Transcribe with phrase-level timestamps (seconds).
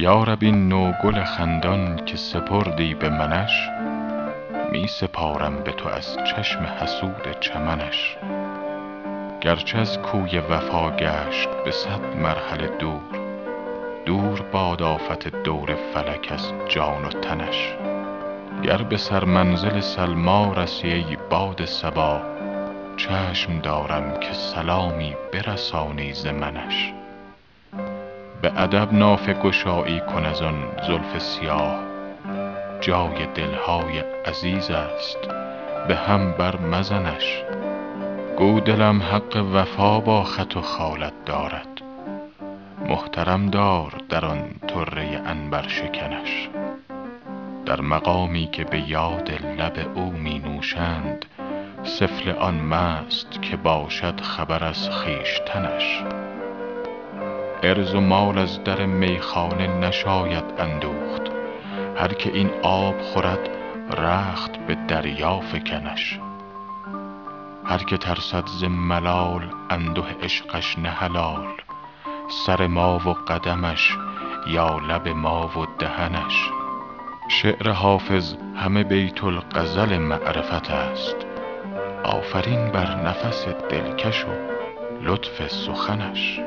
[0.00, 3.68] یارب این نوگل خندان که سپردی به منش
[4.72, 8.16] می سپارم به تو از چشم حسود چمنش.
[9.40, 13.00] گرچه از کوی وفا گشت به صد مرحله دور
[14.06, 17.74] دور باد آفت دور فلک از جان و تنش.
[18.62, 22.22] گر به سر منزل سلمی رسی ای باد صبا
[22.96, 26.97] چشم دارم که سلامی برسانی ز منش.
[28.48, 30.54] به ادب نافه گشایی کن از آن
[30.86, 31.78] زلف سیاه.
[32.80, 35.18] جای دل های عزیز است
[35.88, 37.42] به هم بر مزنش.
[38.36, 41.80] گو دلم حق وفا با خط و خالت دارد.
[42.88, 46.48] محترم دار در آن طره عنبرشکنش
[47.66, 51.24] در مقامی که به یاد لب او می نوشند
[51.82, 56.02] سفله آن مست که باشد خبر از خویشتنش.
[57.62, 61.22] عرض و مال از در میخانه نشاید اندوخت.
[61.96, 63.48] هر که این آب خورد
[63.98, 66.18] رخت به دریا فکنش.
[67.64, 71.46] هر که ترسد ز ملال انده عشقش نه حلال.
[72.46, 73.96] سر ما و قدمش
[74.46, 76.50] یا لب ما و دهنش.
[77.28, 81.16] شعر حافظ همه بیت الغزل معرفت است.
[82.04, 84.28] آفرین بر نفس دلکش و
[85.02, 86.40] لطف سخنش.